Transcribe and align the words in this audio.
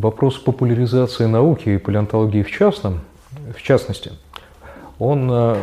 вопрос 0.00 0.38
популяризации 0.38 1.26
науки 1.26 1.68
и 1.70 1.78
палеонтологии 1.78 2.42
в 2.42 2.50
частном, 2.50 3.00
в 3.56 3.62
частности, 3.62 4.12
он 4.98 5.28
э, 5.30 5.56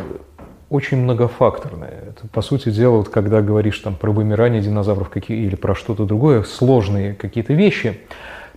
очень 0.69 0.97
многофакторный. 0.97 1.89
Это, 2.09 2.27
по 2.27 2.41
сути 2.41 2.69
дела, 2.69 2.97
вот 2.97 3.09
когда 3.09 3.41
говоришь 3.41 3.79
там, 3.79 3.95
про 3.95 4.11
вымирание 4.11 4.61
динозавров 4.61 5.09
какие, 5.09 5.45
или 5.45 5.55
про 5.55 5.75
что-то 5.75 6.05
другое, 6.05 6.43
сложные 6.43 7.13
какие-то 7.13 7.53
вещи, 7.53 7.99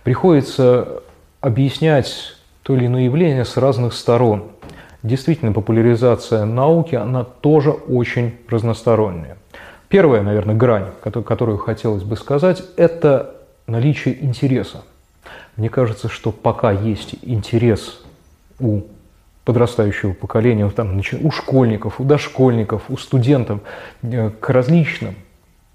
приходится 0.03 1.01
объяснять 1.39 2.35
то 2.63 2.75
или 2.75 2.85
иное 2.85 3.03
явление 3.03 3.45
с 3.45 3.57
разных 3.57 3.93
сторон. 3.93 4.51
Действительно, 5.03 5.51
популяризация 5.51 6.45
науки, 6.45 6.95
она 6.95 7.23
тоже 7.23 7.71
очень 7.71 8.35
разносторонняя. 8.47 9.37
Первая, 9.89 10.21
наверное, 10.21 10.55
грань, 10.55 10.87
которую 11.01 11.57
хотелось 11.57 12.03
бы 12.03 12.15
сказать, 12.15 12.63
это 12.77 13.35
наличие 13.65 14.23
интереса. 14.23 14.83
Мне 15.55 15.69
кажется, 15.69 16.09
что 16.09 16.31
пока 16.31 16.71
есть 16.71 17.15
интерес 17.21 18.01
у 18.59 18.81
подрастающего 19.45 20.13
поколения, 20.13 20.69
там, 20.69 21.01
у 21.21 21.31
школьников, 21.31 21.99
у 21.99 22.03
дошкольников, 22.03 22.83
у 22.89 22.97
студентов 22.97 23.61
э, 24.03 24.29
к 24.29 24.49
различным 24.49 25.15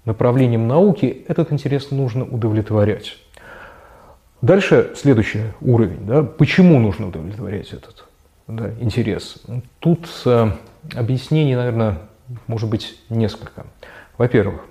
направлениям 0.05 0.67
науки, 0.67 1.25
этот 1.27 1.51
интерес 1.51 1.91
нужно 1.91 2.23
удовлетворять. 2.23 3.17
Дальше 4.41 4.93
следующий 4.95 5.41
уровень. 5.61 6.05
Да, 6.05 6.23
почему 6.23 6.79
нужно 6.79 7.07
удовлетворять 7.07 7.73
этот 7.73 8.05
да, 8.47 8.71
интерес? 8.79 9.43
Тут 9.79 10.07
э, 10.25 10.51
объяснений, 10.95 11.55
наверное, 11.55 11.97
может 12.47 12.69
быть 12.69 12.99
несколько. 13.09 13.65
Во-первых, 14.17 14.61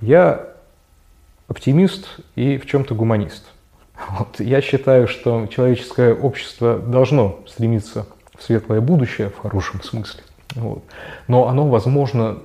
я 0.00 0.46
оптимист 1.48 2.20
и 2.36 2.58
в 2.58 2.66
чем-то 2.66 2.94
гуманист. 2.94 3.46
Вот, 4.08 4.40
я 4.40 4.60
считаю, 4.60 5.08
что 5.08 5.46
человеческое 5.46 6.14
общество 6.14 6.78
должно 6.78 7.40
стремиться 7.46 8.06
в 8.36 8.42
светлое 8.42 8.80
будущее 8.80 9.30
в 9.30 9.38
хорошем 9.38 9.82
смысле. 9.82 10.22
Вот. 10.54 10.82
Но 11.26 11.48
оно 11.48 11.68
возможно 11.68 12.38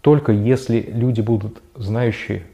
только 0.00 0.32
если 0.32 0.80
люди 0.80 1.20
будут 1.20 1.62
знающие 1.74 2.44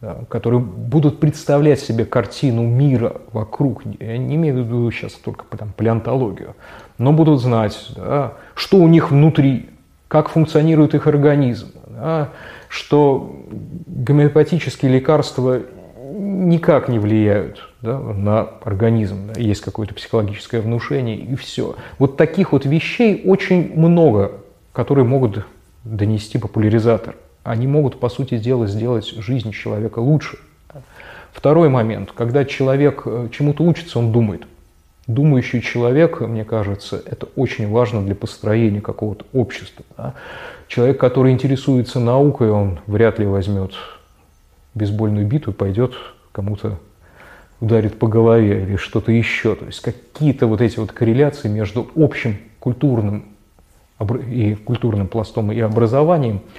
да, 0.00 0.16
которые 0.28 0.60
будут 0.60 1.20
представлять 1.20 1.80
себе 1.80 2.04
картину 2.04 2.62
мира 2.62 3.16
вокруг, 3.32 3.82
я 4.00 4.16
не 4.16 4.36
имею 4.36 4.54
в 4.54 4.66
виду 4.66 4.90
сейчас 4.90 5.12
только 5.12 5.44
там, 5.56 5.72
палеонтологию, 5.76 6.54
но 6.96 7.12
будут 7.12 7.40
знать, 7.40 7.90
да, 7.96 8.34
что 8.54 8.78
у 8.78 8.88
них 8.88 9.10
внутри, 9.10 9.68
как 10.08 10.30
функционирует 10.30 10.94
их 10.94 11.06
организм, 11.06 11.72
да, 11.86 12.30
что 12.68 13.44
гомеопатические 13.86 14.92
лекарства 14.92 15.60
никак 16.12 16.88
не 16.88 16.98
влияют 16.98 17.69
да, 17.82 17.98
на 17.98 18.40
организм, 18.64 19.32
да, 19.32 19.40
есть 19.40 19.60
какое-то 19.60 19.94
психологическое 19.94 20.60
внушение 20.60 21.16
и 21.16 21.34
все. 21.36 21.76
Вот 21.98 22.16
таких 22.16 22.52
вот 22.52 22.66
вещей 22.66 23.22
очень 23.24 23.76
много, 23.76 24.32
которые 24.72 25.04
могут 25.04 25.44
донести 25.84 26.38
популяризатор 26.38 27.14
они 27.42 27.66
могут, 27.66 27.98
по 27.98 28.08
сути 28.08 28.38
дела, 28.38 28.66
сделать 28.66 29.08
жизнь 29.16 29.52
человека 29.52 29.98
лучше. 29.98 30.38
Второй 31.32 31.68
момент, 31.68 32.12
когда 32.12 32.44
человек 32.44 33.02
э, 33.06 33.28
чему-то 33.32 33.62
учится, 33.62 33.98
он 33.98 34.12
думает. 34.12 34.46
Думающий 35.06 35.62
человек, 35.62 36.20
мне 36.20 36.44
кажется, 36.44 37.00
это 37.04 37.28
очень 37.36 37.70
важно 37.70 38.02
для 38.02 38.14
построения 38.14 38.80
какого-то 38.80 39.24
общества. 39.32 39.84
Да? 39.96 40.14
Человек, 40.68 40.98
который 40.98 41.32
интересуется 41.32 41.98
наукой, 42.00 42.50
он 42.50 42.80
вряд 42.86 43.18
ли 43.18 43.26
возьмет 43.26 43.72
бейсбольную 44.74 45.26
биту 45.26 45.52
и 45.52 45.54
пойдет 45.54 45.94
кому-то 46.32 46.78
ударит 47.60 47.98
по 47.98 48.06
голове 48.06 48.62
или 48.62 48.76
что-то 48.76 49.12
еще. 49.12 49.54
То 49.54 49.66
есть 49.66 49.80
какие-то 49.80 50.46
вот 50.46 50.60
эти 50.60 50.78
вот 50.78 50.92
корреляции 50.92 51.48
между 51.48 51.90
общим 51.94 52.38
культурным 52.58 53.24
и 54.28 54.54
культурным 54.54 55.08
пластом 55.08 55.52
и 55.52 55.60
образованием– 55.60 56.40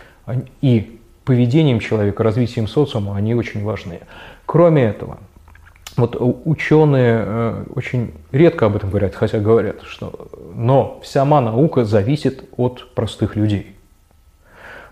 и 0.61 0.99
поведением 1.23 1.79
человека, 1.79 2.23
развитием 2.23 2.67
социума, 2.67 3.15
они 3.15 3.35
очень 3.35 3.63
важны. 3.63 3.99
Кроме 4.45 4.83
этого, 4.83 5.19
вот 5.97 6.15
ученые 6.19 7.23
э, 7.25 7.63
очень 7.75 8.13
редко 8.31 8.65
об 8.65 8.75
этом 8.75 8.89
говорят, 8.89 9.15
хотя 9.15 9.39
говорят, 9.39 9.81
что 9.83 10.29
но 10.55 10.99
вся 11.03 11.25
наука 11.25 11.85
зависит 11.85 12.43
от 12.57 12.93
простых 12.93 13.35
людей. 13.35 13.75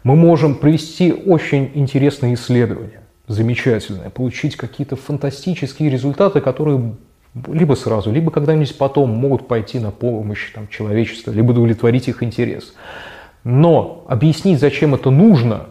Мы 0.03 0.15
можем 0.15 0.55
провести 0.55 1.11
очень 1.11 1.71
интересные 1.73 2.35
исследования, 2.35 3.01
замечательные, 3.29 4.09
получить 4.09 4.57
какие-то 4.57 4.95
фантастические 4.95 5.89
результаты, 5.89 6.41
которые 6.41 6.95
либо 7.47 7.75
сразу, 7.75 8.11
либо 8.11 8.31
когда-нибудь 8.31 8.75
потом 8.77 9.11
могут 9.11 9.47
пойти 9.47 9.79
на 9.79 9.91
помощь 9.91 10.51
там, 10.51 10.67
человечеству, 10.67 11.31
либо 11.31 11.51
удовлетворить 11.51 12.07
их 12.07 12.23
интерес. 12.23 12.73
Но 13.43 14.03
объяснить, 14.09 14.59
зачем 14.59 14.95
это 14.95 15.11
нужно, 15.11 15.67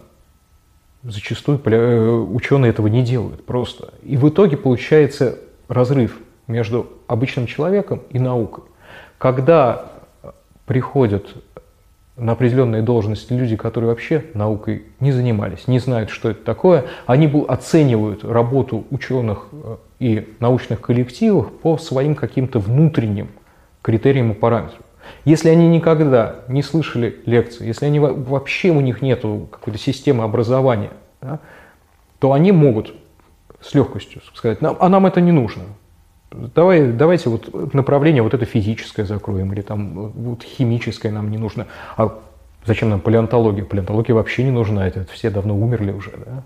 зачастую 1.03 1.61
э, 1.65 2.11
ученые 2.33 2.71
этого 2.71 2.87
не 2.87 3.03
делают 3.03 3.45
просто. 3.45 3.93
И 4.05 4.17
в 4.17 4.29
итоге 4.29 4.57
получается 4.57 5.41
разрыв 5.67 6.17
между 6.47 6.89
обычным 7.09 7.47
человеком 7.47 8.03
и 8.11 8.21
наукой. 8.21 8.65
Когда 9.19 9.91
приходят 10.65 11.27
на 12.19 12.33
определенные 12.33 12.83
должности 12.83 13.33
люди, 13.33 13.56
которые 13.56 13.91
вообще 13.91 14.25
наукой 14.34 14.84
не 15.01 15.12
занимались, 15.12 15.69
не 15.69 15.79
знают, 15.79 16.11
что 16.11 16.31
это 16.31 16.45
такое, 16.45 16.84
они 17.06 17.33
оценивают 17.49 18.25
работу 18.25 18.84
ученых 18.91 19.49
э, 19.53 19.77
и 20.01 20.28
научных 20.41 20.81
коллективов 20.81 21.53
по 21.53 21.78
своим 21.78 22.15
каким-то 22.15 22.59
внутренним 22.59 23.28
критериям 23.83 24.33
и 24.33 24.34
параметрам. 24.34 24.83
Если 25.25 25.49
они 25.49 25.69
никогда 25.69 26.37
не 26.49 26.62
слышали 26.62 27.21
лекции, 27.25 27.67
если 27.67 27.87
они 27.87 27.99
вообще 27.99 28.71
у 28.71 28.81
них 28.81 29.01
нет 29.01 29.23
какой-то 29.51 29.78
системы 29.78 30.25
образования, 30.25 30.91
да, 31.23 31.41
то 32.19 32.33
они 32.33 32.53
могут 32.53 32.95
с 33.61 33.75
легкостью 33.75 34.21
сказать, 34.34 34.59
а 34.61 34.89
нам 34.89 35.07
это 35.07 35.21
не 35.21 35.33
нужно. 35.33 35.62
Давай, 36.31 36.93
давайте 36.93 37.31
вот 37.31 37.75
направление 37.75 38.22
вот 38.22 38.34
это 38.34 38.44
физическое 38.44 39.05
закроем, 39.05 39.53
или 39.53 39.62
там 39.62 40.11
вот 40.11 40.43
химическое 40.43 41.11
нам 41.11 41.31
не 41.31 41.39
нужно. 41.39 41.66
А 41.97 42.19
зачем 42.66 42.91
нам 42.91 43.00
палеонтология? 43.00 43.65
Палеонтология 43.65 44.15
вообще 44.15 44.44
не 44.44 44.50
нужна, 44.50 44.87
это 44.87 45.06
все 45.12 45.31
давно 45.31 45.56
умерли 45.56 45.93
уже. 45.93 46.11
Да? 46.11 46.43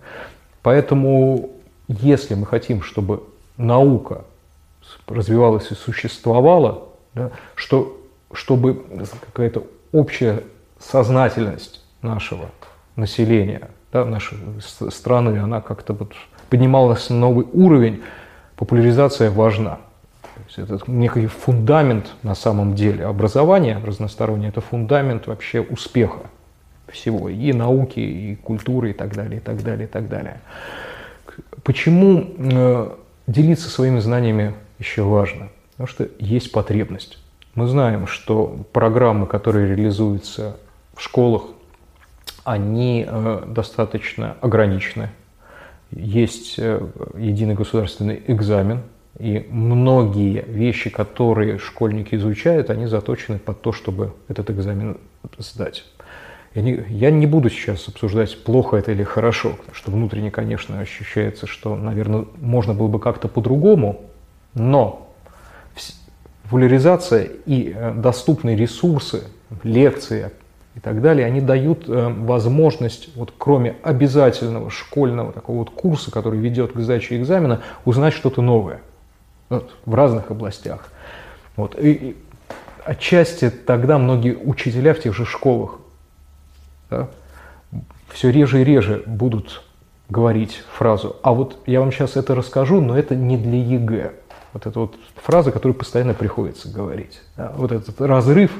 Поэтому, 0.63 1.51
если 1.89 2.35
мы 2.35 2.47
хотим, 2.47 2.83
чтобы 2.83 3.25
наука 3.57 4.25
развивалась 5.09 5.71
и 5.71 5.75
существовала, 5.75 6.89
да, 7.15 7.31
что 7.55 7.99
чтобы 8.33 8.85
какая-то 9.21 9.65
общая 9.93 10.43
сознательность 10.79 11.85
нашего 12.03 12.47
населения, 12.97 13.69
да, 13.93 14.05
нашей 14.05 14.39
страны, 14.91 15.39
она 15.39 15.61
как-то 15.61 15.93
вот 15.93 16.13
поднималась 16.49 17.11
на 17.11 17.17
новый 17.17 17.47
уровень, 17.53 18.03
популяризация 18.57 19.31
важна. 19.31 19.79
То 20.23 20.41
есть 20.47 20.59
это 20.59 20.91
некий 20.91 21.27
фундамент 21.27 22.13
на 22.23 22.35
самом 22.35 22.75
деле. 22.75 23.07
Образование 23.07 23.81
разностороннее– 23.85 24.49
это 24.51 24.61
фундамент 24.61 25.27
вообще 25.27 25.61
успеха 25.61 26.21
всего, 26.91 27.29
и 27.29 27.53
науки, 27.53 28.01
и 28.01 28.37
культуры, 28.37 28.91
и 28.91 28.93
так 28.93 29.15
далее, 29.15 29.39
и 29.39 29.41
так 29.41 29.63
далее, 29.63 29.87
и 29.87 29.91
так 29.91 30.09
далее. 30.09 30.41
Почему 31.63 32.27
э, 32.37 32.91
делиться 33.27 33.71
своими 33.71 33.99
знаниями 34.01 34.55
еще 34.79 35.03
важно? 35.03 35.49
Потому 35.73 35.87
что 35.87 36.09
есть 36.19 36.53
потребность. 36.53 37.19
Мы 37.55 37.67
знаем, 37.67 38.07
что 38.07 38.65
программы, 38.73 39.27
которые 39.27 39.69
реализуются 39.69 40.57
в 40.95 41.03
школах, 41.03 41.45
они 42.45 43.07
э, 43.07 43.45
достаточно 43.47 44.37
ограничены. 44.41 45.11
Есть 45.93 46.55
э, 46.59 46.87
единый 47.17 47.55
государственный 47.55 48.23
экзамен, 48.27 48.83
и 49.19 49.47
многие 49.51 50.43
вещи, 50.43 50.91
которые 50.91 51.59
школьники 51.59 52.15
изучают, 52.15 52.71
они 52.71 52.87
заточены 52.87 53.39
под 53.39 53.61
то, 53.61 53.73
чтобы 53.73 54.15
этот 54.29 54.51
экзамен 54.51 54.99
сдать. 55.39 55.85
Я 56.55 56.63
не, 56.63 56.85
я 56.89 57.11
не 57.11 57.27
буду 57.27 57.51
сейчас 57.51 57.89
обсуждать, 57.89 58.43
плохо 58.43 58.77
это 58.77 58.93
или 58.93 59.05
хорошо, 59.05 59.51
потому 59.51 59.75
что 59.75 59.91
внутренне, 59.91 60.31
конечно, 60.31 60.81
ощущается, 60.81 61.47
что, 61.47 61.77
наверное, 61.77 62.27
можно 62.41 62.75
было 62.75 62.89
бы 62.89 62.99
как-то 62.99 63.29
по-другому, 63.29 64.03
но 64.55 65.13
популяризация 66.45 67.31
и 67.47 67.73
э, 67.75 67.95
доступные 67.95 68.57
ресурсы, 68.57 69.25
лекции 69.63 70.31
и 70.75 70.81
так 70.81 71.03
далее, 71.03 71.27
они 71.27 71.41
дают 71.41 71.89
э, 71.89 72.09
возможность, 72.09 73.15
вот 73.15 73.33
кроме 73.37 73.77
обязательного 73.83 74.71
школьного 74.71 75.33
такого 75.33 75.59
вот 75.59 75.71
курса, 75.71 76.11
который 76.11 76.39
ведет 76.39 76.73
к 76.73 76.81
сдаче 76.81 77.19
экзамена, 77.19 77.61
узнать 77.85 78.15
что-то 78.15 78.41
новое 78.41 78.81
вот, 79.51 79.75
в 79.85 79.95
разных 79.95 80.31
областях. 80.31 80.89
Вот. 81.57 81.79
И, 81.79 81.93
и 81.93 82.17
отчасти 82.85 83.51
тогда 83.51 83.99
многие 83.99 84.37
учителя 84.37 84.95
в 84.95 85.01
тех 85.01 85.15
же 85.15 85.27
школах 85.27 85.79
да, 86.91 87.09
все 88.09 88.31
реже 88.31 88.63
и 88.63 88.65
реже 88.65 89.03
будут 89.07 89.63
говорить 90.09 90.63
фразу, 90.73 91.17
а 91.23 91.33
вот 91.33 91.59
я 91.67 91.81
вам 91.81 91.93
сейчас 91.93 92.17
это 92.17 92.35
расскажу, 92.35 92.81
но 92.81 92.99
это 92.99 93.15
не 93.15 93.37
для 93.37 93.59
ЕГЭ. 93.59 94.13
Вот 94.53 94.67
это 94.67 94.81
вот 94.81 94.97
фраза, 95.17 95.51
которую 95.51 95.75
постоянно 95.75 96.13
приходится 96.13 96.69
говорить. 96.69 97.23
Да? 97.37 97.53
Вот 97.57 97.73
этот 97.73 97.99
разрыв 98.01 98.53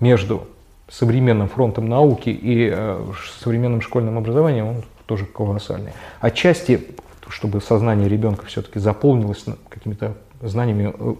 между 0.00 0.48
современным 0.90 1.48
фронтом 1.48 1.88
науки 1.88 2.30
и 2.30 2.70
э, 2.72 3.04
современным 3.40 3.80
школьным 3.80 4.18
образованием, 4.18 4.66
он 4.66 4.84
тоже 5.06 5.26
колоссальный. 5.26 5.92
Отчасти, 6.20 6.86
чтобы 7.28 7.60
сознание 7.60 8.08
ребенка 8.08 8.46
все-таки 8.46 8.78
заполнилось 8.78 9.44
какими-то 9.68 10.16
знаниями, 10.40 10.94
э, 10.98 11.14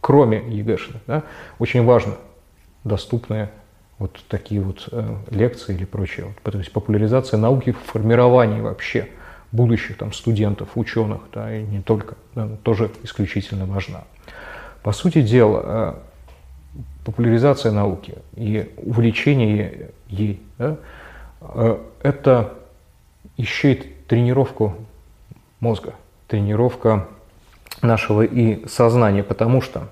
кроме 0.00 0.38
ЕГЭшных, 0.48 1.02
да, 1.06 1.22
очень 1.58 1.84
важно 1.84 2.14
доступные 2.84 3.50
вот 3.98 4.18
такие 4.28 4.60
вот 4.60 4.88
э, 4.90 5.16
лекции 5.30 5.74
или 5.74 5.84
прочее. 5.84 6.26
Вот, 6.26 6.52
то 6.52 6.58
есть 6.58 6.72
популяризация 6.72 7.38
науки 7.38 7.72
в 7.72 7.78
формировании 7.78 8.60
вообще 8.60 9.08
будущих 9.52 9.98
там, 9.98 10.12
студентов, 10.12 10.70
ученых, 10.74 11.20
да, 11.32 11.54
и 11.54 11.62
не 11.62 11.80
только, 11.80 12.16
да, 12.34 12.48
тоже 12.64 12.90
исключительно 13.04 13.66
важна. 13.66 14.04
По 14.82 14.90
сути 14.92 15.22
дела, 15.22 16.02
популяризация 17.04 17.72
науки 17.72 18.14
и 18.34 18.70
увлечение 18.76 19.90
ей, 20.08 20.40
да, 20.58 20.76
э, 21.40 21.78
это 22.02 22.54
еще 23.36 23.72
и 23.72 23.94
тренировку 24.08 24.74
мозга, 25.60 25.94
тренировка 26.28 27.08
нашего 27.80 28.22
и 28.22 28.66
сознания, 28.68 29.22
потому 29.22 29.60
что 29.60 29.88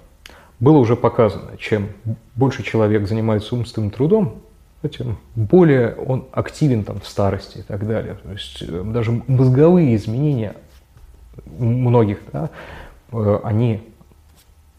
было 0.60 0.76
уже 0.76 0.94
показано, 0.94 1.56
чем 1.58 1.88
больше 2.34 2.62
человек 2.62 3.08
занимается 3.08 3.54
умственным 3.54 3.90
трудом, 3.90 4.42
тем 4.88 5.18
более 5.34 5.94
он 5.94 6.26
активен 6.32 6.84
там 6.84 7.00
в 7.00 7.06
старости 7.06 7.58
и 7.58 7.62
так 7.62 7.86
далее. 7.86 8.14
То 8.22 8.32
есть 8.32 8.62
э, 8.62 8.82
даже 8.84 9.12
мозговые 9.26 9.94
изменения 9.96 10.54
многих, 11.58 12.20
да, 12.32 12.50
э, 13.12 13.40
они 13.44 13.82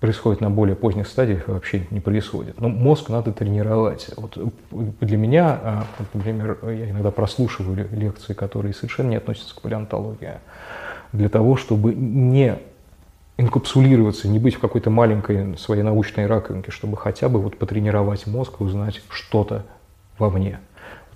происходят 0.01 0.41
на 0.41 0.49
более 0.49 0.75
поздних 0.75 1.07
стадиях 1.07 1.47
и 1.47 1.51
вообще 1.51 1.85
не 1.91 1.99
происходят. 1.99 2.59
Но 2.59 2.69
мозг 2.69 3.09
надо 3.09 3.31
тренировать. 3.31 4.09
Вот 4.17 4.35
для 4.71 5.15
меня, 5.15 5.59
а, 5.61 5.85
например, 6.13 6.57
я 6.63 6.89
иногда 6.89 7.11
прослушиваю 7.11 7.87
лекции, 7.91 8.33
которые 8.33 8.73
совершенно 8.73 9.09
не 9.09 9.15
относятся 9.17 9.55
к 9.55 9.61
палеонтологии, 9.61 10.33
для 11.13 11.29
того, 11.29 11.55
чтобы 11.55 11.93
не 11.93 12.57
инкапсулироваться, 13.37 14.27
не 14.27 14.39
быть 14.39 14.55
в 14.55 14.59
какой-то 14.59 14.89
маленькой 14.89 15.55
своей 15.57 15.83
научной 15.83 16.25
раковинке, 16.25 16.71
чтобы 16.71 16.97
хотя 16.97 17.29
бы 17.29 17.39
вот 17.39 17.57
потренировать 17.57 18.25
мозг 18.25 18.59
и 18.59 18.63
узнать 18.63 19.01
что-то 19.09 19.65
вовне. 20.17 20.59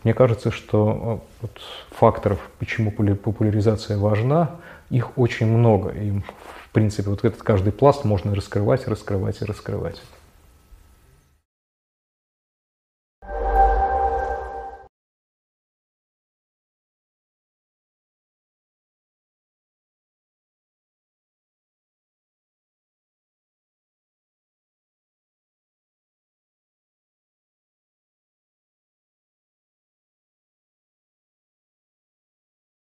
Мне 0.03 0.13
кажется, 0.13 0.51
что 0.51 1.21
э, 1.23 1.41
вот 1.41 1.61
факторов, 1.89 2.39
почему 2.59 2.91
популяризация 2.91 3.97
важна, 3.97 4.51
их 4.91 5.17
очень 5.17 5.47
много. 5.47 5.89
И, 5.89 6.13
принципе, 6.75 7.10
вот 7.10 7.24
этот 7.24 7.42
каждый 7.42 7.72
пласт 7.72 8.04
можно 8.04 8.36
раскрывать, 8.36 8.86
раскрывать 8.86 9.42
и 9.42 9.45
раскрывать. 9.45 10.01